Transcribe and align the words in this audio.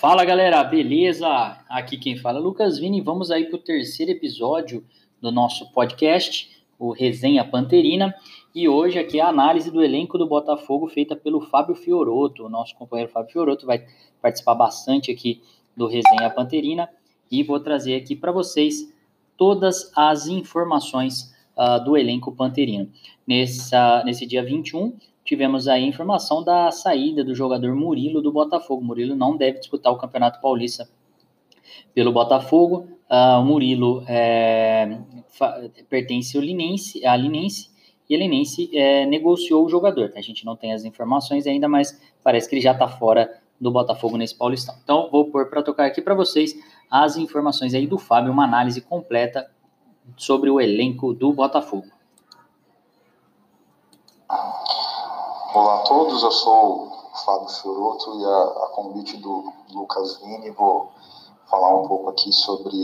Fala 0.00 0.24
galera, 0.24 0.64
beleza? 0.64 1.28
Aqui 1.68 1.98
quem 1.98 2.16
fala 2.16 2.38
é 2.38 2.40
Lucas 2.40 2.78
Vini. 2.78 3.02
Vamos 3.02 3.30
aí 3.30 3.44
para 3.44 3.56
o 3.56 3.62
terceiro 3.62 4.10
episódio 4.10 4.82
do 5.20 5.30
nosso 5.30 5.70
podcast, 5.72 6.50
o 6.78 6.90
Resenha 6.90 7.44
Panterina. 7.44 8.14
E 8.54 8.66
hoje 8.66 8.98
aqui 8.98 9.20
a 9.20 9.28
análise 9.28 9.70
do 9.70 9.84
elenco 9.84 10.16
do 10.16 10.26
Botafogo 10.26 10.88
feita 10.88 11.14
pelo 11.14 11.42
Fábio 11.42 11.74
Fioroto. 11.74 12.46
O 12.46 12.48
nosso 12.48 12.74
companheiro 12.76 13.12
Fábio 13.12 13.30
Fioroto 13.30 13.66
vai 13.66 13.84
participar 14.22 14.54
bastante 14.54 15.10
aqui 15.10 15.42
do 15.76 15.86
Resenha 15.86 16.30
Panterina. 16.30 16.88
E 17.30 17.42
vou 17.42 17.60
trazer 17.60 17.94
aqui 17.94 18.16
para 18.16 18.32
vocês 18.32 18.90
todas 19.36 19.92
as 19.94 20.26
informações 20.28 21.30
uh, 21.54 21.84
do 21.84 21.94
elenco 21.94 22.32
panterino. 22.32 22.90
Nessa, 23.28 24.02
nesse 24.06 24.26
dia 24.26 24.42
21, 24.42 24.96
tivemos 25.30 25.68
aí 25.68 25.84
a 25.84 25.86
informação 25.86 26.42
da 26.42 26.72
saída 26.72 27.22
do 27.22 27.36
jogador 27.36 27.72
Murilo 27.76 28.20
do 28.20 28.32
Botafogo. 28.32 28.82
Murilo 28.82 29.14
não 29.14 29.36
deve 29.36 29.60
disputar 29.60 29.92
o 29.92 29.96
Campeonato 29.96 30.40
Paulista 30.40 30.88
pelo 31.94 32.10
Botafogo. 32.10 32.88
Uh, 33.08 33.38
o 33.40 33.44
Murilo 33.44 34.02
é, 34.08 34.98
pertence 35.88 36.36
ao 36.36 36.42
Linense, 36.42 37.06
à 37.06 37.14
Linense 37.14 37.70
e 38.08 38.16
a 38.16 38.18
Linense 38.18 38.76
é, 38.76 39.06
negociou 39.06 39.64
o 39.64 39.68
jogador. 39.68 40.12
A 40.16 40.20
gente 40.20 40.44
não 40.44 40.56
tem 40.56 40.72
as 40.72 40.84
informações 40.84 41.46
ainda, 41.46 41.68
mas 41.68 41.96
parece 42.24 42.48
que 42.48 42.56
ele 42.56 42.62
já 42.62 42.72
está 42.72 42.88
fora 42.88 43.32
do 43.60 43.70
Botafogo 43.70 44.16
nesse 44.16 44.36
Paulistão. 44.36 44.74
Então, 44.82 45.08
vou 45.12 45.26
pôr 45.26 45.48
para 45.48 45.62
tocar 45.62 45.86
aqui 45.86 46.02
para 46.02 46.12
vocês 46.12 46.56
as 46.90 47.16
informações 47.16 47.72
aí 47.72 47.86
do 47.86 47.98
Fábio, 47.98 48.32
uma 48.32 48.42
análise 48.42 48.80
completa 48.80 49.48
sobre 50.16 50.50
o 50.50 50.60
elenco 50.60 51.14
do 51.14 51.32
Botafogo. 51.32 51.86
Olá 55.52 55.80
a 55.80 55.82
todos, 55.82 56.22
eu 56.22 56.30
sou 56.30 56.86
o 56.86 57.18
Fábio 57.24 57.48
Fioroto 57.48 58.20
e 58.20 58.24
a, 58.24 58.42
a 58.66 58.68
convite 58.68 59.16
do 59.16 59.52
Lucas 59.72 60.18
Vini 60.18 60.48
vou 60.50 60.92
falar 61.50 61.74
um 61.74 61.88
pouco 61.88 62.08
aqui 62.10 62.32
sobre 62.32 62.76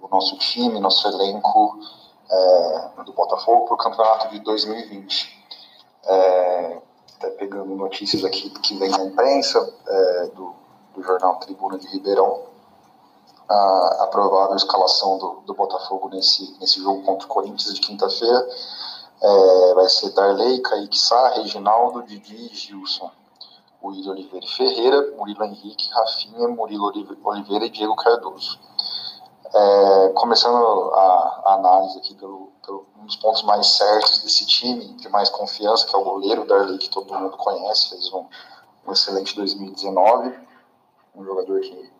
o 0.00 0.06
nosso 0.08 0.38
time, 0.38 0.78
nosso 0.78 1.08
elenco 1.08 1.80
é, 2.30 3.02
do 3.04 3.12
Botafogo 3.12 3.64
para 3.64 3.74
o 3.74 3.76
campeonato 3.76 4.28
de 4.28 4.38
2020. 4.38 5.46
É, 6.04 6.82
até 7.16 7.30
pegando 7.30 7.74
notícias 7.74 8.24
aqui 8.24 8.50
que 8.50 8.76
vem 8.76 8.88
na 8.88 9.02
imprensa, 9.02 9.58
é, 9.84 10.26
do, 10.28 10.54
do, 10.94 11.02
jornal 11.02 11.40
Tribuna 11.40 11.76
de 11.76 11.88
Ribeirão, 11.88 12.44
a, 13.48 14.04
a 14.04 14.06
provável 14.06 14.54
escalação 14.54 15.18
do, 15.18 15.42
do, 15.44 15.54
Botafogo 15.54 16.08
nesse, 16.08 16.56
nesse 16.60 16.80
jogo 16.80 17.02
contra 17.02 17.26
o 17.26 17.28
Corinthians 17.28 17.74
de 17.74 17.80
quinta-feira 17.80 18.48
é, 19.22 19.74
vai 19.74 19.88
ser 19.88 20.10
Darley, 20.10 20.60
Kaique 20.60 20.98
Sá, 20.98 21.28
Reginaldo, 21.28 22.02
Didi 22.02 22.50
e 22.52 22.54
Gilson. 22.54 23.10
William 23.84 24.12
Oliveira 24.12 24.46
e 24.46 24.48
Ferreira, 24.48 25.14
Murilo 25.16 25.44
Henrique, 25.44 25.90
Rafinha, 25.90 26.48
Murilo 26.48 26.92
Oliveira 27.24 27.66
e 27.66 27.70
Diego 27.70 27.96
Cardoso. 27.96 28.58
É, 29.54 30.08
começando 30.14 30.56
a, 30.94 31.42
a, 31.44 31.54
análise 31.54 31.98
aqui 31.98 32.14
pelo, 32.14 32.52
pelo, 32.64 32.86
um 32.98 33.04
dos 33.04 33.16
pontos 33.16 33.42
mais 33.42 33.66
certos 33.66 34.22
desse 34.22 34.46
time, 34.46 34.94
de 34.94 35.08
mais 35.08 35.28
confiança, 35.28 35.86
que 35.86 35.94
é 35.94 35.98
o 35.98 36.04
goleiro 36.04 36.46
Darley, 36.46 36.78
que 36.78 36.88
todo 36.88 37.12
mundo 37.12 37.36
conhece, 37.36 37.90
fez 37.90 38.10
um, 38.12 38.24
um 38.86 38.92
excelente 38.92 39.36
2019, 39.36 40.38
um 41.14 41.24
jogador 41.24 41.60
que 41.60 41.92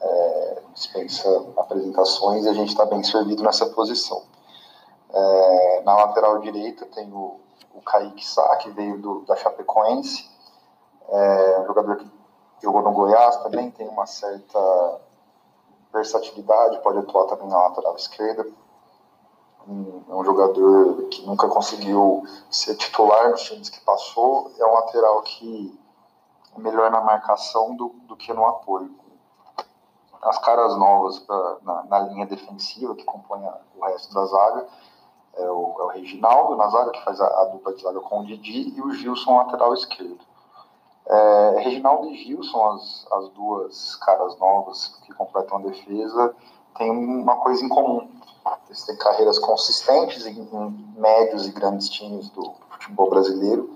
é, 0.00 0.62
dispensa 0.74 1.28
apresentações 1.56 2.44
e 2.44 2.48
a 2.48 2.54
gente 2.54 2.68
está 2.68 2.84
bem 2.84 3.02
servido 3.02 3.42
nessa 3.42 3.66
posição. 3.66 4.22
É, 5.16 5.82
na 5.84 5.94
lateral 5.94 6.40
direita 6.40 6.84
tem 6.86 7.12
o, 7.12 7.38
o 7.72 7.80
Kaique 7.82 8.26
Sá, 8.26 8.56
que 8.56 8.70
veio 8.70 9.00
do, 9.00 9.20
da 9.20 9.36
Chapecoense, 9.36 10.28
é 11.08 11.60
um 11.60 11.66
jogador 11.66 11.96
que 11.96 12.10
jogou 12.60 12.82
no 12.82 12.90
Goiás 12.92 13.36
também, 13.36 13.70
tem 13.70 13.86
uma 13.88 14.06
certa 14.06 15.00
versatilidade, 15.92 16.82
pode 16.82 16.98
atuar 16.98 17.26
também 17.26 17.46
na 17.46 17.58
lateral 17.58 17.94
esquerda. 17.94 18.44
é 19.68 20.14
um 20.14 20.24
jogador 20.24 21.08
que 21.10 21.24
nunca 21.24 21.46
conseguiu 21.46 22.24
ser 22.50 22.74
titular 22.74 23.30
nos 23.30 23.42
times 23.42 23.70
que 23.70 23.80
passou, 23.82 24.50
é 24.58 24.66
um 24.66 24.72
lateral 24.72 25.22
que 25.22 25.78
é 26.56 26.58
melhor 26.58 26.90
na 26.90 27.00
marcação 27.00 27.76
do, 27.76 27.90
do 28.08 28.16
que 28.16 28.32
no 28.32 28.44
apoio. 28.46 28.90
As 30.22 30.38
caras 30.38 30.76
novas 30.76 31.18
pra, 31.20 31.56
na, 31.62 31.84
na, 31.84 31.98
linha 32.00 32.26
defensiva 32.26 32.94
que 32.94 33.04
compõe 33.04 33.46
o 33.76 33.84
resto 33.84 34.12
da 34.12 34.24
zaga 34.24 34.66
é 35.36 35.50
o, 35.50 35.76
é 35.78 35.82
o 35.82 35.88
Reginaldo 35.88 36.56
na 36.56 36.68
zaga, 36.68 36.90
que 36.90 37.04
faz 37.04 37.20
a, 37.20 37.26
a, 37.26 37.44
dupla 37.46 37.74
de 37.74 37.82
zaga 37.82 38.00
com 38.00 38.20
o 38.20 38.26
Didi, 38.26 38.72
e 38.76 38.80
o 38.80 38.92
Gilson, 38.92 39.36
lateral 39.36 39.74
esquerdo. 39.74 40.20
É, 41.06 41.54
Reginaldo 41.58 42.08
e 42.08 42.16
Gilson, 42.16 42.64
as, 42.70 43.06
as 43.12 43.28
duas 43.30 43.96
caras 43.96 44.38
novas 44.38 44.98
que 45.04 45.12
completam 45.12 45.58
a 45.58 45.62
defesa, 45.62 46.34
têm 46.76 46.90
uma 46.90 47.36
coisa 47.36 47.64
em 47.64 47.68
comum. 47.68 48.08
Eles 48.66 48.84
têm 48.84 48.96
carreiras 48.96 49.38
consistentes 49.38 50.26
em, 50.26 50.40
em 50.40 50.94
médios 50.96 51.46
e 51.46 51.52
grandes 51.52 51.88
times 51.88 52.30
do 52.30 52.54
futebol 52.70 53.10
brasileiro, 53.10 53.70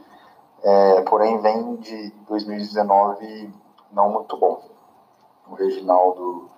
é, 0.62 1.00
porém 1.02 1.40
vem 1.40 1.76
de 1.76 2.10
2019 2.28 3.52
não 3.92 4.10
muito 4.10 4.36
bom. 4.36 4.62
O 5.48 5.54
Reginaldo 5.54 6.50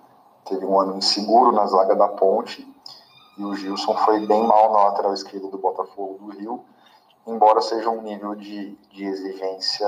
teve 0.45 0.65
um 0.65 0.79
ano 0.79 0.97
inseguro 0.97 1.51
na 1.51 1.65
zaga 1.65 1.95
da 1.95 2.07
Ponte 2.07 2.70
e 3.37 3.43
o 3.43 3.55
Gilson 3.55 3.95
foi 3.97 4.25
bem 4.25 4.43
mal 4.45 4.71
na 4.71 4.83
lateral 4.85 5.13
esquerda 5.13 5.47
do 5.47 5.57
Botafogo 5.57 6.17
do 6.19 6.37
Rio, 6.37 6.65
embora 7.25 7.61
seja 7.61 7.89
um 7.89 8.01
nível 8.01 8.35
de, 8.35 8.75
de 8.91 9.05
exigência 9.05 9.87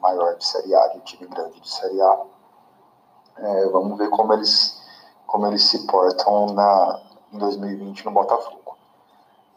maior 0.00 0.36
de 0.36 0.44
Série 0.44 0.74
A, 0.74 0.88
de 0.88 1.00
time 1.00 1.28
grande 1.28 1.60
de 1.60 1.68
Série 1.68 2.00
A. 2.00 2.20
É, 3.38 3.66
vamos 3.68 3.98
ver 3.98 4.10
como 4.10 4.32
eles, 4.32 4.80
como 5.26 5.46
eles 5.46 5.62
se 5.64 5.86
portam 5.86 6.46
na, 6.54 7.00
em 7.32 7.38
2020 7.38 8.04
no 8.04 8.10
Botafogo. 8.10 8.76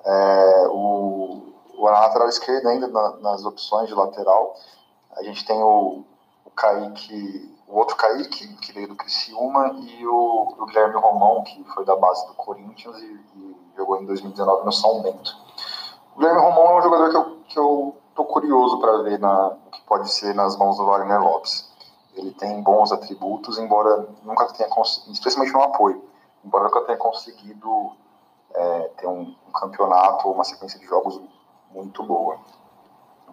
É, 0.04 0.68
o, 0.68 1.54
o 1.78 1.86
lateral 1.86 2.28
esquerdo 2.28 2.68
ainda 2.68 2.88
na, 2.88 3.12
nas 3.18 3.46
opções 3.46 3.88
de 3.88 3.94
lateral, 3.94 4.56
a 5.16 5.24
gente 5.24 5.46
tem 5.46 5.62
o, 5.62 6.04
o 6.46 6.50
Kaique, 6.56 7.56
o 7.72 7.78
outro 7.78 7.96
Kaique, 7.96 8.48
que 8.58 8.74
veio 8.74 8.90
do 8.90 8.96
Criciúma, 8.96 9.70
e 9.80 10.06
o, 10.06 10.56
o 10.60 10.66
Guilherme 10.66 10.96
Romão, 10.96 11.42
que 11.44 11.64
foi 11.74 11.86
da 11.86 11.96
base 11.96 12.28
do 12.28 12.34
Corinthians 12.34 12.98
e, 12.98 13.06
e 13.36 13.56
jogou 13.78 14.02
em 14.02 14.06
2019 14.06 14.66
no 14.66 14.72
São 14.74 15.02
Bento. 15.02 15.34
O 16.14 16.20
Guilherme 16.20 16.42
Romão 16.42 16.68
é 16.68 16.80
um 16.80 16.82
jogador 16.82 17.10
que 17.10 17.16
eu, 17.16 17.38
que 17.48 17.60
eu 17.60 17.96
tô 18.14 18.26
curioso 18.26 18.78
para 18.80 19.04
ver 19.04 19.20
na, 19.20 19.48
o 19.48 19.72
que 19.72 19.82
pode 19.84 20.12
ser 20.12 20.36
nas 20.36 20.58
mãos 20.58 20.78
do 20.78 20.86
Wagner 20.86 21.22
Lopes. 21.22 21.72
Ele 22.14 22.32
tem 22.32 22.62
bons 22.62 22.92
atributos, 22.92 23.58
embora 23.58 24.06
nunca 24.24 24.48
tenha 24.48 24.68
conseguido, 24.68 25.14
especialmente 25.14 25.54
no 25.54 25.64
apoio, 25.64 26.04
embora 26.44 26.66
nunca 26.66 26.82
tenha 26.82 26.98
conseguido 26.98 27.94
é, 28.54 28.80
ter 28.98 29.08
um, 29.08 29.34
um, 29.48 29.52
campeonato 29.54 30.28
ou 30.28 30.34
uma 30.34 30.44
sequência 30.44 30.78
de 30.78 30.86
jogos 30.86 31.22
muito 31.72 32.04
boa. 32.04 32.38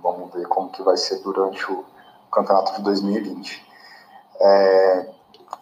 Vamos 0.00 0.32
ver 0.32 0.47
como 0.47 0.70
que 0.70 0.81
vai 0.81 0.97
ser 0.97 1.19
durante 1.25 1.72
o 1.72 1.84
campeonato 2.31 2.76
de 2.76 2.82
2020. 2.82 3.68
É, 4.41 5.10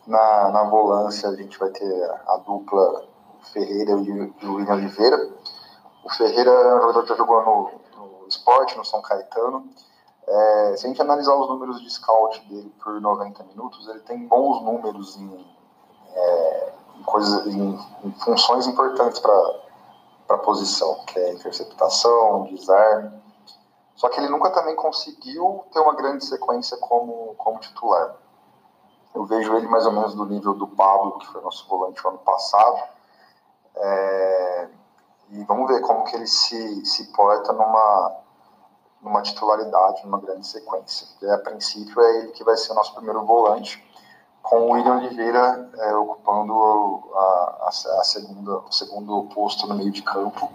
na, 0.07 0.51
na 0.51 0.65
volância 0.65 1.29
a 1.29 1.35
gente 1.35 1.59
vai 1.59 1.71
ter 1.71 2.11
a 2.27 2.37
dupla 2.39 3.05
Ferreira 3.53 3.93
e 3.93 3.95
o 3.95 4.55
William 4.55 4.75
Oliveira. 4.75 5.31
O 6.05 6.11
Ferreira 6.11 6.51
é 6.51 6.77
um 6.77 6.81
jogador 6.81 7.03
que 7.03 7.09
já 7.09 7.17
jogou 7.17 7.43
no, 7.43 8.29
esporte, 8.29 8.77
no 8.77 8.85
São 8.85 9.01
Caetano. 9.03 9.69
É, 10.27 10.75
se 10.77 10.87
a 10.87 10.89
gente 10.89 11.01
analisar 11.01 11.35
os 11.35 11.49
números 11.49 11.81
de 11.81 11.91
scout 11.91 12.41
dele 12.49 12.73
por 12.83 13.01
90 13.01 13.45
minutos, 13.45 13.89
ele 13.89 14.01
tem 14.01 14.27
bons 14.27 14.63
números 14.63 15.17
em, 15.17 15.47
é, 16.13 16.73
em 16.99 17.03
coisas, 17.05 17.47
em, 17.47 17.79
em, 18.05 18.13
funções 18.13 18.67
importantes 18.67 19.21
para 19.21 19.35
a 20.31 20.39
posição, 20.39 21.05
que 21.07 21.19
é 21.19 21.33
interceptação, 21.33 22.45
desarme. 22.45 23.23
Só 23.95 24.09
que 24.09 24.21
ele 24.21 24.29
nunca 24.29 24.51
também 24.51 24.75
conseguiu 24.75 25.65
ter 25.73 25.81
uma 25.81 25.95
grande 25.95 26.25
sequência 26.25 26.77
como, 26.79 27.35
como 27.37 27.61
titular. 27.61 28.17
Eu 29.17 29.25
vejo 29.25 29.57
ele 29.57 29.67
mais 29.67 29.87
ou 29.87 29.93
menos 29.93 30.15
do 30.15 30.27
nível 30.27 30.53
do 30.53 30.67
Pablo, 30.67 31.17
que 31.19 31.27
foi 31.29 31.41
nosso 31.41 31.67
volante 31.67 32.07
ano 32.07 32.19
passado. 32.19 32.83
É, 33.75 34.69
e 35.31 35.43
vamos 35.45 35.69
ver 35.69 35.81
como 35.81 36.05
que 36.05 36.15
ele 36.17 36.27
se, 36.27 36.85
se 36.85 37.05
porta 37.13 37.51
numa, 37.55 38.15
numa 39.01 39.23
titularidade, 39.23 40.05
numa 40.05 40.21
grande 40.21 40.47
sequência. 40.47 41.09
E, 41.23 41.31
a 41.31 41.39
princípio 41.39 41.99
é 41.99 42.19
ele 42.19 42.33
que 42.33 42.45
vai 42.45 42.59
ser 42.59 42.73
o 42.73 42.75
nosso 42.75 42.95
primeiro 42.95 43.25
volante, 43.25 43.83
com 44.43 44.69
o 44.69 44.73
William 44.73 44.99
Oliveira 44.99 45.71
é, 45.79 45.97
ocupando 45.97 46.53
a, 47.15 47.19
a, 47.63 47.69
a, 47.69 48.05
segunda, 48.05 48.59
o 48.59 48.71
segundo 48.71 49.23
posto 49.35 49.67
no 49.67 49.75
meio 49.75 49.91
de 49.91 50.03
campo. 50.03 50.53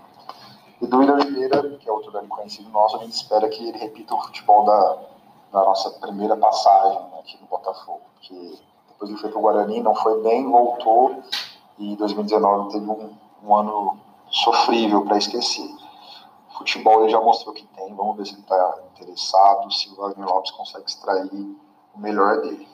E 0.80 0.86
do 0.86 1.00
William 1.00 1.16
Oliveira, 1.16 1.78
que 1.80 1.90
é 1.90 1.92
outro 1.92 2.12
grande 2.12 2.28
conhecido 2.28 2.70
nosso, 2.70 2.98
a 2.98 3.00
gente 3.00 3.14
espera 3.14 3.50
que 3.50 3.68
ele 3.68 3.80
repita 3.80 4.14
o 4.14 4.22
futebol 4.22 4.66
da, 4.66 5.11
da 5.52 5.64
nossa 5.64 5.90
primeira 6.00 6.38
passagem 6.38 7.00
né, 7.10 7.20
aqui 7.20 7.38
no 7.42 7.48
Botafogo. 7.48 8.02
Que 8.22 8.60
depois 8.88 9.10
ele 9.10 9.20
foi 9.20 9.30
para 9.30 9.40
o 9.40 9.42
Guarani, 9.42 9.82
não 9.82 9.96
foi 9.96 10.22
bem, 10.22 10.50
voltou 10.50 11.22
e 11.78 11.94
em 11.94 11.96
2019 11.96 12.72
teve 12.72 12.90
um, 12.90 13.16
um 13.44 13.56
ano 13.56 14.00
sofrível 14.30 15.04
para 15.06 15.18
esquecer. 15.18 15.70
Futebol 16.58 17.02
ele 17.02 17.12
já 17.12 17.20
mostrou 17.20 17.54
que 17.54 17.66
tem, 17.66 17.94
vamos 17.96 18.18
ver 18.18 18.26
se 18.26 18.34
ele 18.34 18.42
está 18.42 18.80
interessado, 18.94 19.72
se 19.72 19.90
o 19.90 19.96
Wagner 19.96 20.28
Lopes 20.28 20.52
consegue 20.52 20.86
extrair 20.86 21.32
o 21.96 22.00
melhor 22.00 22.42
dele. 22.42 22.68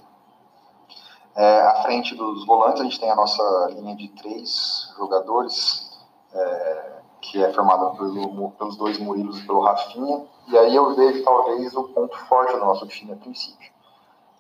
É, 1.35 1.62
à 1.62 1.83
frente 1.83 2.15
dos 2.15 2.45
volantes, 2.45 2.81
a 2.81 2.83
gente 2.83 3.00
tem 3.00 3.09
a 3.09 3.15
nossa 3.15 3.69
linha 3.71 3.95
de 3.95 4.09
três 4.09 4.91
jogadores, 4.97 5.97
é, 6.33 6.96
que 7.21 7.43
é 7.43 7.51
formada 7.53 7.89
pelo, 7.91 8.51
pelos 8.51 8.75
dois 8.77 8.97
Murilos 8.97 9.39
e 9.39 9.45
pelo 9.45 9.61
Rafinha. 9.61 10.25
E 10.47 10.57
aí 10.57 10.75
eu 10.75 10.95
vejo 10.95 11.23
talvez 11.23 11.75
o 11.75 11.83
ponto 11.85 12.17
forte 12.25 12.53
do 12.53 12.59
nosso 12.59 12.87
time 12.87 13.13
a 13.13 13.15
princípio. 13.15 13.71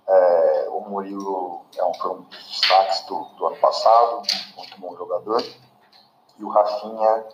É, 0.07 0.67
o 0.69 0.81
Murilo 0.81 1.61
é 1.77 1.83
um, 1.83 1.93
foi 1.95 2.11
um 2.11 2.21
dos 2.21 2.47
destaques 2.47 3.05
do, 3.07 3.25
do, 3.37 3.47
ano 3.47 3.57
passado, 3.57 4.21
muito 4.55 4.79
bom 4.79 4.95
jogador. 4.95 5.43
E 6.39 6.43
o 6.43 6.49
Rafinha, 6.49 7.25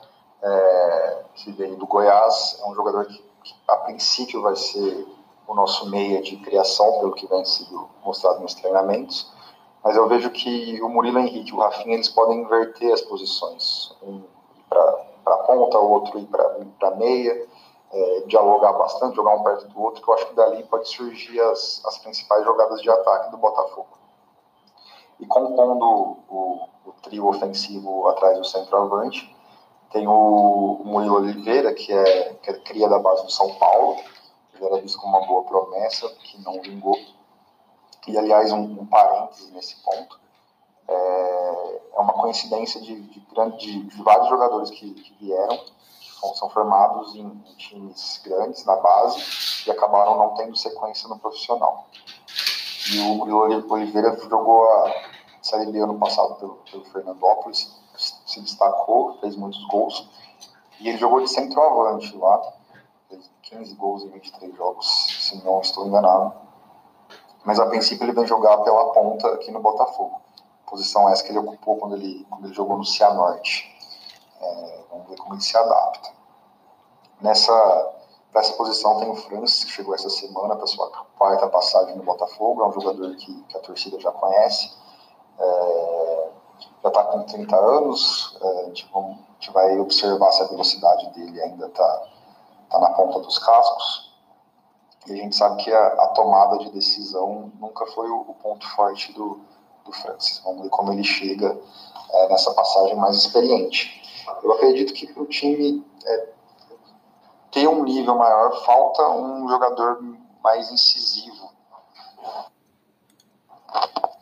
é, 0.42 1.24
que 1.36 1.52
veio 1.52 1.76
do 1.76 1.86
Goiás, 1.86 2.60
é 2.60 2.68
um 2.68 2.74
jogador 2.74 3.06
que, 3.06 3.24
que, 3.44 3.56
a 3.68 3.76
princípio 3.78 4.42
vai 4.42 4.56
ser 4.56 5.08
o 5.48 5.54
nosso 5.54 5.88
meia 5.90 6.22
de 6.22 6.38
criação, 6.38 7.00
pelo 7.00 7.14
que 7.14 7.28
vem 7.28 7.46
sido 7.46 7.88
mostrado 8.04 8.40
nos 8.40 8.56
treinamentos. 8.56 9.32
Mas 9.84 9.96
eu 9.96 10.08
vejo 10.08 10.32
que 10.32 10.82
o 10.82 10.90
Murilo 10.90 11.20
Henrique 11.20 11.52
e 11.52 11.54
o 11.54 11.60
Rafinha 11.60 11.96
eles 11.96 12.10
podem 12.10 12.40
inverter 12.40 12.92
as 12.92 13.02
posições. 13.02 13.94
Um 14.02 14.24
para 14.74 15.03
ponta, 15.24 15.80
o 15.80 15.92
outro 15.92 16.20
ir 16.20 16.28
para 16.28 16.92
meia 16.92 17.48
é, 17.92 18.22
dialogar 18.28 18.74
bastante, 18.74 19.16
jogar 19.16 19.36
um 19.36 19.44
perto 19.44 19.68
do 19.68 19.82
outro, 19.82 20.02
que 20.02 20.10
eu 20.10 20.14
acho 20.16 20.28
que 20.28 20.36
dali 20.36 20.64
pode 20.64 20.90
surgir 20.90 21.40
as, 21.40 21.82
as 21.86 21.98
principais 22.00 22.44
jogadas 22.44 22.82
de 22.82 22.90
ataque 22.90 23.32
do 23.32 23.38
Botafogo. 23.38 23.98
E 25.20 25.26
compondo 25.26 25.86
o, 26.30 26.70
o 26.86 26.92
trio 27.04 27.28
ofensivo 27.28 28.08
atrás 28.08 28.38
do 28.38 28.44
centroavante, 28.44 29.34
tem 29.92 30.08
o 30.08 30.82
Murilo 30.84 31.18
Oliveira, 31.18 31.72
que 31.74 31.94
é, 31.94 32.34
que 32.34 32.50
é 32.50 32.54
cria 32.54 32.90
da 32.90 32.98
base 32.98 33.24
do 33.24 33.32
São 33.32 33.54
Paulo, 33.56 33.98
que 34.58 34.66
era 34.66 34.82
visto 34.82 35.00
como 35.00 35.16
uma 35.16 35.28
boa 35.28 35.44
promessa, 35.44 36.10
que 36.10 36.42
não 36.42 36.60
vingou. 36.62 36.98
E, 38.08 38.18
aliás, 38.18 38.52
um, 38.52 38.64
um 38.64 38.88
nesse 39.54 39.82
ponto, 39.84 40.20
é, 40.88 41.82
é 41.96 42.00
uma 42.00 42.14
coincidência 42.14 42.82
de, 42.82 43.02
de, 43.02 43.84
de, 43.84 44.04
vários 44.04 44.30
jogadores 44.30 44.70
que, 44.70 44.94
que 44.94 45.14
vieram, 45.20 45.60
são 46.36 46.50
formados 46.50 47.16
em, 47.16 47.26
em 47.26 47.56
times 47.58 48.22
grandes 48.24 48.64
na 48.66 48.78
base 48.78 49.22
e 49.68 49.72
acabaram 49.72 50.18
não 50.18 50.34
tendo 50.36 50.56
sequência 50.56 51.08
no 51.10 51.20
profissional. 51.20 51.88
E 52.92 53.00
o 53.00 53.16
Murilo 53.16 53.72
Oliveira 53.72 54.18
jogou 54.18 54.70
a 54.70 54.94
Série 55.42 55.72
B 55.72 55.80
ano 55.80 56.00
passado 56.00 56.36
pelo, 56.36 56.56
pelo 56.70 56.86
Fernandópolis, 56.86 57.70
se 57.98 58.42
destacou, 58.42 59.18
fez 59.20 59.36
muitos 59.36 59.64
gols. 59.68 60.10
E 60.80 60.90
ele 60.90 60.98
jogou 60.98 61.22
de 61.22 61.30
centroavante 61.30 62.16
lá, 62.18 62.42
fez 63.10 63.30
15 63.44 63.76
gols 63.76 64.04
em 64.04 64.10
23 64.10 64.56
jogos, 64.56 64.88
se 65.20 65.44
não 65.44 65.62
estou 65.62 65.86
enganado. 65.88 66.34
Mas 67.46 67.60
a 67.60 67.66
princípio 67.66 68.06
ele 68.06 68.14
vem 68.14 68.26
jogar 68.26 68.58
pela 68.60 68.94
ponta 68.94 69.28
aqui 69.34 69.52
no 69.52 69.60
Botafogo. 69.60 70.23
Posição 70.74 71.08
essa 71.08 71.24
que 71.24 71.30
ele 71.30 71.38
ocupou 71.38 71.78
quando 71.78 71.96
ele, 71.96 72.26
quando 72.28 72.46
ele 72.46 72.54
jogou 72.56 72.76
no 72.76 72.84
Cianorte. 72.84 73.72
É, 74.42 74.84
vamos 74.90 75.08
ver 75.08 75.18
como 75.18 75.36
ele 75.36 75.42
se 75.44 75.56
adapta. 75.56 76.10
Nessa, 77.22 77.94
nessa 78.34 78.54
posição 78.54 78.98
tem 78.98 79.08
o 79.08 79.16
Francis, 79.16 79.66
que 79.66 79.70
chegou 79.70 79.94
essa 79.94 80.10
semana 80.10 80.56
para 80.56 80.66
sua 80.66 80.90
quarta 81.16 81.48
passagem 81.48 81.96
no 81.96 82.02
Botafogo, 82.02 82.64
é 82.64 82.68
um 82.68 82.72
jogador 82.72 83.16
que, 83.18 83.44
que 83.44 83.56
a 83.56 83.60
torcida 83.60 84.00
já 84.00 84.12
conhece, 84.14 84.74
é, 85.38 86.30
já 86.82 86.90
está 86.90 87.04
com 87.04 87.22
30 87.22 87.56
anos, 87.56 88.36
é, 88.42 88.62
a, 88.62 88.64
gente, 88.64 88.90
vamos, 88.92 89.20
a, 89.20 89.34
gente, 89.34 89.52
vai 89.52 89.80
observar 89.80 90.32
se 90.32 90.42
a 90.42 90.48
velocidade 90.48 91.08
dele 91.12 91.40
ainda 91.40 91.68
está 91.68 92.08
tá 92.72 92.80
na 92.80 92.90
ponta 92.94 93.20
dos 93.20 93.38
cascos, 93.38 94.12
e 95.06 95.14
a 95.14 95.18
gente 95.18 95.36
sabe 95.36 95.64
que 95.64 95.72
a, 95.72 95.88
a 95.88 96.08
tomada 96.16 96.58
de 96.58 96.72
decisão 96.72 97.52
nunca 97.60 97.86
foi 97.86 98.10
o, 98.10 98.22
o, 98.22 98.34
ponto 98.34 98.68
forte 98.70 99.14
do, 99.14 99.53
do 99.86 99.92
Francis. 99.92 100.40
Vamos 100.44 100.64
ver 100.64 100.70
como 100.70 100.92
ele 100.92 101.04
chega 101.04 101.58
é, 102.12 102.30
nessa 102.30 102.54
passagem 102.54 102.96
mais 102.96 103.18
experiente. 103.18 104.02
Eu 104.42 104.52
acredito 104.54 104.94
que 104.94 105.12
o 105.20 105.26
time 105.26 105.86
é, 106.06 106.30
ter 107.52 107.68
um 107.68 107.84
nível 107.84 108.16
maior, 108.16 108.52
falta 108.66 109.08
um 109.10 109.48
jogador 109.48 110.04
mais 110.44 110.72
incisivo. 110.72 111.52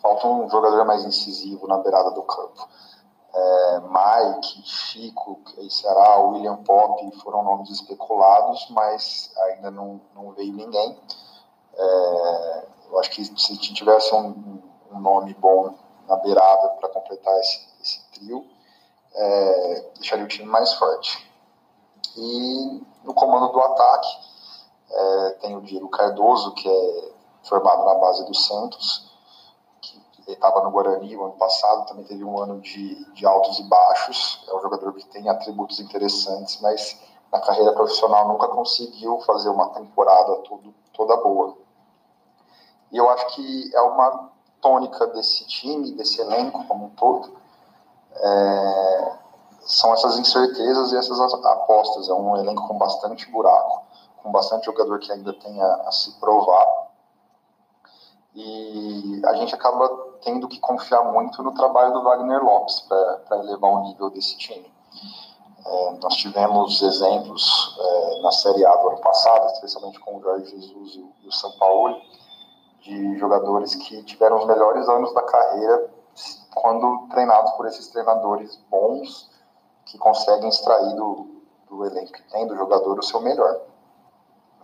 Falta 0.02 0.28
um 0.28 0.50
jogador 0.50 0.86
mais 0.86 1.06
incisivo 1.06 1.68
na 1.68 1.78
beirada 1.78 2.12
do 2.12 2.24
campo. 2.24 2.68
É, 3.34 3.80
Mike, 3.80 4.62
Chico, 4.64 5.40
Ceará, 5.70 6.20
William 6.20 6.58
Pop 6.58 7.10
foram 7.18 7.44
nomes 7.44 7.70
especulados, 7.70 8.68
mas 8.72 9.32
ainda 9.38 9.72
não, 9.72 10.02
não 10.14 10.32
veio 10.32 10.54
ninguém. 10.54 11.00
É, 11.74 12.66
eu 12.90 13.00
acho 13.00 13.10
que 13.12 13.24
se 13.24 13.58
tivesse 13.58 14.14
um, 14.14 14.51
um 15.02 15.04
nome 15.04 15.34
bom 15.34 15.74
na 16.08 16.16
beirada 16.18 16.70
para 16.80 16.90
completar 16.90 17.36
esse, 17.40 17.68
esse 17.82 18.12
trio, 18.12 18.46
é, 19.14 19.92
deixaria 19.96 20.24
o 20.24 20.28
time 20.28 20.48
mais 20.48 20.74
forte. 20.74 21.28
E 22.16 22.82
no 23.04 23.14
comando 23.14 23.52
do 23.52 23.60
ataque 23.60 24.18
é, 24.92 25.30
tem 25.42 25.58
o 25.58 25.62
Diego 25.62 25.90
Cardoso, 25.90 26.54
que 26.54 26.70
é 26.70 27.12
formado 27.44 27.84
na 27.84 27.96
base 27.96 28.26
do 28.26 28.36
Santos, 28.36 29.12
que 29.82 30.00
estava 30.28 30.62
no 30.64 30.72
Guarani 30.72 31.16
o 31.16 31.24
ano 31.24 31.34
passado, 31.34 31.88
também 31.88 32.06
teve 32.06 32.24
um 32.24 32.38
ano 32.38 32.62
de, 32.62 33.04
de 33.14 33.26
altos 33.26 33.60
e 33.60 33.64
baixos. 33.64 34.46
É 34.48 34.56
um 34.56 34.62
jogador 34.62 34.94
que 34.94 35.06
tem 35.08 35.28
atributos 35.30 35.80
interessantes, 35.80 36.60
mas 36.62 37.00
na 37.32 37.40
carreira 37.40 37.74
profissional 37.74 38.28
nunca 38.28 38.48
conseguiu 38.50 39.20
fazer 39.22 39.50
uma 39.50 39.70
temporada 39.70 40.36
todo, 40.44 40.74
toda 40.94 41.18
boa. 41.18 41.58
E 42.92 42.98
eu 42.98 43.10
acho 43.10 43.26
que 43.28 43.74
é 43.74 43.82
uma 43.82 44.32
tônica 44.62 45.08
desse 45.08 45.46
time, 45.48 45.92
desse 45.94 46.22
elenco 46.22 46.66
como 46.66 46.86
um 46.86 46.90
todo, 46.92 47.32
é, 48.16 49.14
são 49.62 49.94
essas 49.94 50.18
incertezas 50.18 50.92
e 50.92 50.98
essas 50.98 51.20
apostas. 51.20 52.10
É 52.10 52.14
um 52.14 52.38
elenco 52.38 52.68
com 52.68 52.78
bastante 52.78 53.30
buraco, 53.32 53.84
com 54.22 54.32
bastante 54.32 54.66
jogador 54.66 55.00
que 55.00 55.12
ainda 55.12 55.34
tem 55.34 55.62
a, 55.62 55.76
a 55.88 55.92
se 55.92 56.20
provar. 56.20 56.68
E 58.34 59.22
a 59.26 59.34
gente 59.36 59.54
acaba 59.54 59.90
tendo 60.22 60.48
que 60.48 60.60
confiar 60.60 61.04
muito 61.12 61.44
no 61.44 61.54
trabalho 61.54 61.94
do 61.94 62.04
Wagner 62.04 62.44
Lopes 62.44 62.80
para 62.82 63.38
elevar 63.40 63.72
o 63.72 63.82
nível 63.84 64.10
desse 64.10 64.38
time. 64.38 64.72
É, 65.66 65.92
nós 66.02 66.16
tivemos 66.16 66.82
exemplos 66.82 67.78
é, 67.80 68.22
na 68.22 68.32
Série 68.32 68.66
A 68.66 68.76
do 68.78 68.90
ano 68.90 68.98
passado, 68.98 69.46
especialmente 69.54 70.00
com 70.00 70.18
o 70.18 70.22
Jorge 70.22 70.50
Jesus 70.50 70.96
e, 70.96 71.28
o 71.28 71.32
São 71.32 71.52
Paulo, 71.54 72.02
de 72.82 73.18
jogadores 73.18 73.76
que 73.76 74.04
tiveram 74.04 74.40
os 74.40 74.48
melhores 74.48 74.88
anos 74.90 75.14
da 75.14 75.22
carreira 75.24 75.90
quando 76.54 77.08
treinados 77.10 77.52
por 77.52 77.68
esses 77.68 77.88
treinadores 77.88 78.60
bons 78.70 79.30
que 79.86 79.98
conseguem 79.98 80.50
extrair 80.50 80.96
do, 80.96 81.28
do 81.70 81.86
elenco 81.86 82.12
que 82.12 82.24
tem, 82.24 82.48
do 82.48 82.56
jogador, 82.56 83.00
o 83.00 83.04
seu 83.04 83.22
melhor. 83.22 83.62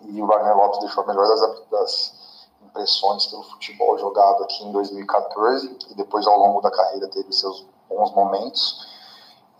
E 0.01 0.21
o 0.21 0.27
Wagner 0.27 0.55
Lopes 0.55 0.79
deixou 0.79 1.03
a 1.03 1.07
melhor 1.07 1.27
das, 1.27 1.69
das 1.69 2.47
impressões 2.63 3.27
pelo 3.27 3.43
futebol 3.43 3.97
jogado 3.97 4.43
aqui 4.43 4.63
em 4.63 4.71
2014 4.71 5.77
e 5.89 5.95
depois 5.95 6.27
ao 6.27 6.37
longo 6.37 6.61
da 6.61 6.71
carreira 6.71 7.07
teve 7.07 7.31
seus 7.31 7.65
bons 7.89 8.13
momentos. 8.13 8.87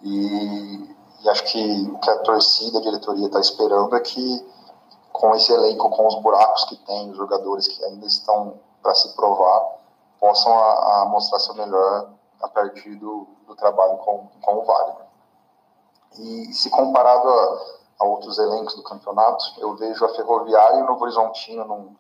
E, 0.04 0.96
e 1.24 1.30
acho 1.30 1.44
que 1.46 1.90
o 1.92 2.00
que 2.00 2.10
a 2.10 2.20
torcida, 2.20 2.80
a 2.80 2.82
diretoria 2.82 3.28
está 3.28 3.40
esperando 3.40 3.96
é 3.96 4.00
que 4.00 4.46
com 5.18 5.36
esse 5.36 5.52
elenco, 5.52 5.90
com 5.90 6.08
os 6.08 6.16
buracos 6.22 6.66
que 6.66 6.76
tem, 6.78 7.10
os 7.10 7.18
jogadores 7.18 7.68
que 7.68 7.84
ainda 7.84 8.06
estão 8.06 8.60
para 8.82 8.94
se 8.94 9.16
provar, 9.16 9.78
possam 10.20 10.54
a, 10.54 11.02
a 11.02 11.06
mostrar 11.06 11.40
seu 11.40 11.54
melhor 11.56 12.10
a 12.42 12.48
partir 12.48 12.96
do, 12.96 13.28
do 13.48 13.56
trabalho 13.56 13.98
com, 13.98 14.28
com 14.42 14.56
o 14.56 14.64
Wagner. 14.64 15.08
E 16.20 16.54
se 16.54 16.70
comparado 16.70 17.28
a, 17.28 17.62
a, 18.00 18.06
outros 18.06 18.38
elencos 18.38 18.76
do 18.76 18.84
campeonato, 18.84 19.44
eu 19.58 19.76
vejo 19.76 20.06
a 20.06 20.10
Ferroviária 20.10 20.80
e 20.80 20.84
o 20.84 20.86
Novo 20.86 21.04
Horizontino 21.04 21.66
num, 21.66 21.96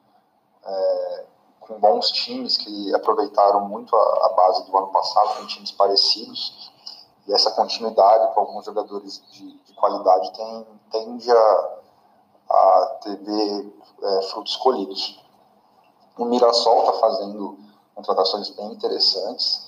é, 0.63 1.25
com 1.59 1.79
bons 1.79 2.09
times 2.11 2.57
que 2.57 2.93
aproveitaram 2.95 3.67
muito 3.67 3.95
a, 3.95 4.25
a, 4.27 4.29
base 4.29 4.65
do 4.65 4.77
ano 4.77 4.87
passado, 4.87 5.39
com 5.39 5.47
times 5.47 5.71
parecidos. 5.71 6.71
E 7.27 7.33
essa 7.33 7.51
continuidade 7.51 8.33
com 8.33 8.39
alguns 8.39 8.65
jogadores 8.65 9.21
de, 9.31 9.51
de 9.51 9.73
qualidade 9.73 10.31
tem, 10.33 10.67
tende 10.91 11.31
a, 11.31 11.76
a 12.57 12.85
ter 13.01 13.19
é, 14.03 14.21
frutos 14.23 14.55
colhidos. 14.57 15.19
O 16.17 16.25
Mirassol 16.25 16.79
está 16.79 16.93
fazendo 16.93 17.57
contratações 17.95 18.49
bem 18.51 18.71
interessantes 18.71 19.67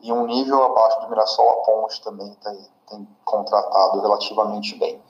e 0.00 0.12
um 0.12 0.26
nível 0.26 0.62
abaixo 0.62 1.00
do 1.00 1.08
Mirassol, 1.08 1.48
a 1.48 1.54
Ponte 1.64 2.02
também 2.02 2.30
tem, 2.42 2.68
tem 2.88 3.08
contratado 3.24 4.00
relativamente 4.00 4.74
bem. 4.76 5.02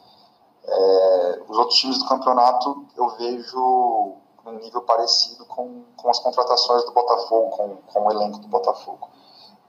É, 0.67 1.43
os 1.49 1.59
outros 1.59 1.79
times 1.79 1.99
do 1.99 2.07
campeonato 2.07 2.87
eu 2.97 3.09
vejo 3.11 4.15
um 4.47 4.53
nível 4.53 4.83
parecido 4.83 5.45
com, 5.47 5.85
com 5.97 6.11
as 6.11 6.19
contratações 6.19 6.85
do 6.85 6.93
Botafogo, 6.93 7.51
com, 7.57 7.77
com 7.93 8.07
o 8.07 8.11
elenco 8.13 8.39
do 8.39 8.49
Botafogo. 8.49 9.09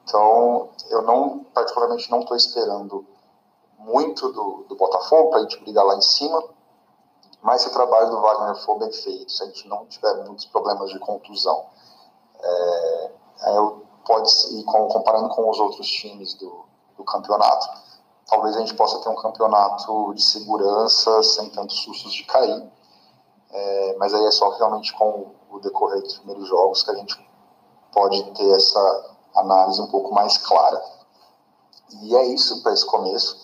Então, 0.04 0.70
eu 0.90 1.02
não, 1.02 1.40
particularmente, 1.54 2.12
não 2.12 2.20
estou 2.20 2.38
esperando 2.38 3.06
muito 3.80 4.32
do, 4.32 4.66
do 4.70 4.76
Botafogo 4.76 5.30
para 5.30 5.40
a 5.40 5.42
gente 5.42 5.60
brigar 5.62 5.86
lá 5.86 5.96
em 5.96 6.02
cima, 6.02 6.44
mas 7.46 7.62
se 7.62 7.68
o 7.68 7.72
trabalho 7.72 8.10
do 8.10 8.22
Wagner 8.22 8.56
for 8.56 8.80
bem 8.80 8.92
feito, 8.92 9.32
se 9.32 9.44
a 9.44 9.46
gente 9.46 9.68
não 9.68 9.86
tiver 9.86 10.16
muitos 10.26 10.46
problemas 10.46 10.90
de 10.90 10.98
contusão, 10.98 11.68
é, 12.42 13.12
pode 14.04 14.64
com, 14.64 14.88
comparando 14.88 15.30
com 15.30 15.48
os 15.48 15.60
outros 15.60 15.86
times 15.86 16.34
do, 16.34 16.66
do 16.98 17.04
campeonato, 17.04 17.70
talvez 18.26 18.58
a 18.58 18.62
gente 18.62 18.74
possa 18.74 18.98
ter 19.00 19.10
um 19.10 19.16
campeonato 19.16 20.12
de 20.16 20.24
segurança 20.24 21.22
sem 21.22 21.52
tantos 21.52 21.84
sustos 21.84 22.16
de 22.16 22.24
cair. 22.24 22.68
É, 23.52 23.96
mas 24.00 24.12
aí 24.16 24.26
é 24.26 24.32
só 24.32 24.50
realmente 24.58 24.92
com 24.94 25.36
o 25.52 25.60
decorrer 25.60 26.02
dos 26.02 26.18
primeiros 26.18 26.48
jogos 26.48 26.82
que 26.82 26.90
a 26.90 26.96
gente 26.96 27.30
pode 27.94 28.24
ter 28.32 28.56
essa 28.56 29.16
análise 29.36 29.80
um 29.80 29.88
pouco 29.92 30.12
mais 30.12 30.36
clara. 30.40 30.84
E 32.02 32.16
é 32.16 32.26
isso 32.26 32.64
para 32.64 32.74
esse 32.74 32.88
começo. 32.88 33.38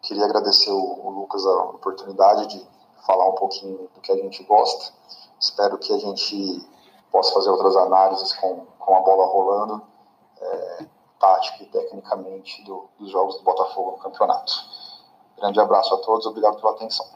Queria 0.00 0.24
agradecer 0.24 0.70
o, 0.70 1.06
o 1.06 1.10
Lucas 1.10 1.44
a 1.44 1.64
oportunidade 1.64 2.46
de 2.46 2.73
falar 3.06 3.28
um 3.28 3.34
pouquinho 3.34 3.88
do 3.94 4.00
que 4.00 4.12
a 4.12 4.16
gente 4.16 4.42
gosta. 4.44 4.92
Espero 5.40 5.78
que 5.78 5.92
a 5.92 5.98
gente 5.98 6.62
possa 7.10 7.32
fazer 7.32 7.50
outras 7.50 7.76
análises 7.76 8.32
com, 8.34 8.66
com 8.78 8.96
a 8.96 9.00
bola 9.00 9.26
rolando, 9.26 9.82
é, 10.40 10.86
tática 11.20 11.62
e 11.62 11.66
tecnicamente 11.66 12.64
do, 12.64 12.88
dos 12.98 13.10
jogos 13.10 13.36
do 13.38 13.44
Botafogo 13.44 13.92
no 13.92 13.98
campeonato. 13.98 14.52
Grande 15.36 15.60
abraço 15.60 15.94
a 15.94 15.98
todos, 15.98 16.26
obrigado 16.26 16.60
pela 16.60 16.72
atenção. 16.72 17.06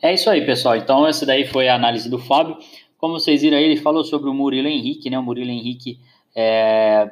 É 0.00 0.12
isso 0.12 0.28
aí, 0.28 0.44
pessoal. 0.44 0.74
Então, 0.74 1.06
essa 1.06 1.24
daí 1.24 1.46
foi 1.46 1.68
a 1.68 1.76
análise 1.76 2.08
do 2.08 2.18
Fábio. 2.18 2.58
Como 2.98 3.18
vocês 3.18 3.42
viram 3.42 3.56
aí, 3.56 3.64
ele 3.64 3.76
falou 3.76 4.04
sobre 4.04 4.28
o 4.28 4.34
Murilo 4.34 4.66
Henrique, 4.66 5.08
né? 5.08 5.18
O 5.18 5.22
Murilo 5.22 5.50
Henrique, 5.50 6.00
é... 6.34 7.08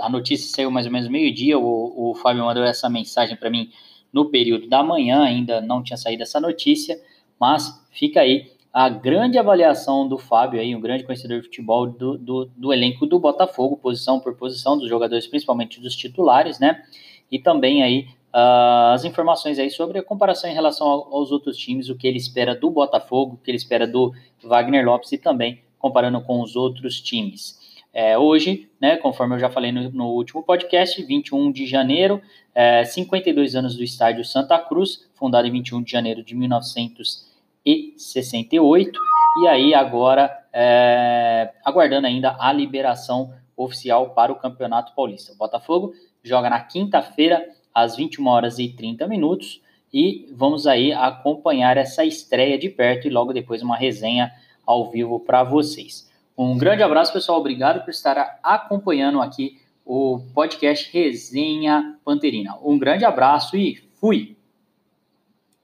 a 0.00 0.08
notícia 0.08 0.50
saiu 0.54 0.70
mais 0.70 0.86
ou 0.86 0.92
menos 0.92 1.08
meio-dia. 1.08 1.58
O, 1.58 2.10
o 2.10 2.14
Fábio 2.14 2.44
mandou 2.44 2.64
essa 2.64 2.88
mensagem 2.88 3.36
para 3.36 3.50
mim 3.50 3.70
no 4.12 4.30
período 4.30 4.68
da 4.68 4.82
manhã, 4.82 5.22
ainda 5.22 5.60
não 5.60 5.82
tinha 5.82 5.96
saído 5.96 6.22
essa 6.22 6.40
notícia, 6.40 7.00
mas 7.40 7.82
fica 7.90 8.20
aí 8.20 8.52
a 8.72 8.88
grande 8.88 9.38
avaliação 9.38 10.08
do 10.08 10.16
Fábio, 10.16 10.58
aí, 10.58 10.74
um 10.74 10.80
grande 10.80 11.04
conhecedor 11.04 11.38
de 11.38 11.44
futebol 11.44 11.86
do, 11.86 12.16
do, 12.16 12.46
do, 12.56 12.72
elenco 12.72 13.04
do 13.04 13.18
Botafogo, 13.18 13.76
posição 13.76 14.18
por 14.18 14.34
posição 14.34 14.78
dos 14.78 14.88
jogadores, 14.88 15.26
principalmente 15.26 15.78
dos 15.78 15.94
titulares, 15.94 16.58
né? 16.58 16.82
E 17.30 17.38
também 17.38 17.82
aí 17.82 18.06
uh, 18.32 18.94
as 18.94 19.04
informações 19.04 19.58
aí 19.58 19.70
sobre 19.70 19.98
a 19.98 20.02
comparação 20.02 20.48
em 20.48 20.54
relação 20.54 20.86
aos 20.86 21.30
outros 21.30 21.56
times, 21.58 21.90
o 21.90 21.96
que 21.96 22.06
ele 22.06 22.16
espera 22.16 22.54
do 22.54 22.70
Botafogo, 22.70 23.34
o 23.34 23.44
que 23.44 23.50
ele 23.50 23.58
espera 23.58 23.86
do 23.86 24.14
Wagner 24.42 24.84
Lopes 24.84 25.12
e 25.12 25.18
também 25.18 25.60
comparando 25.78 26.20
com 26.22 26.40
os 26.40 26.56
outros 26.56 27.00
times. 27.00 27.60
É, 27.92 28.16
hoje, 28.16 28.70
né, 28.80 28.96
conforme 28.96 29.34
eu 29.34 29.38
já 29.38 29.50
falei 29.50 29.70
no, 29.70 29.90
no 29.90 30.06
último 30.06 30.42
podcast, 30.42 31.02
21 31.02 31.52
de 31.52 31.66
janeiro, 31.66 32.22
é, 32.54 32.82
52 32.84 33.54
anos 33.54 33.76
do 33.76 33.84
estádio 33.84 34.24
Santa 34.24 34.58
Cruz, 34.58 35.06
fundado 35.14 35.46
em 35.46 35.50
21 35.50 35.82
de 35.82 35.92
janeiro 35.92 36.24
de 36.24 36.34
1968, 36.34 38.98
e 39.42 39.48
aí 39.48 39.74
agora 39.74 40.42
é, 40.52 41.52
aguardando 41.64 42.06
ainda 42.06 42.36
a 42.38 42.52
liberação 42.52 43.32
oficial 43.56 44.10
para 44.10 44.30
o 44.32 44.36
Campeonato 44.36 44.94
Paulista. 44.94 45.32
O 45.32 45.36
Botafogo 45.36 45.94
joga 46.22 46.48
na 46.48 46.60
quinta-feira, 46.60 47.44
às 47.74 47.96
21 47.96 48.26
horas 48.26 48.58
e 48.58 48.68
30 48.68 49.06
minutos, 49.06 49.60
e 49.92 50.26
vamos 50.32 50.66
aí 50.66 50.90
acompanhar 50.92 51.76
essa 51.76 52.02
estreia 52.04 52.58
de 52.58 52.70
perto 52.70 53.06
e 53.06 53.10
logo 53.10 53.34
depois 53.34 53.62
uma 53.62 53.76
resenha 53.76 54.32
ao 54.66 54.90
vivo 54.90 55.20
para 55.20 55.44
vocês. 55.44 56.10
Um 56.36 56.56
grande 56.56 56.82
abraço, 56.82 57.12
pessoal. 57.12 57.38
Obrigado 57.38 57.84
por 57.84 57.90
estar 57.90 58.38
acompanhando 58.42 59.20
aqui 59.20 59.60
o 59.84 60.20
podcast 60.34 60.90
Resenha 60.92 61.96
Panterina. 62.04 62.56
Um 62.62 62.78
grande 62.78 63.04
abraço 63.04 63.56
e 63.56 63.82
fui! 64.00 64.36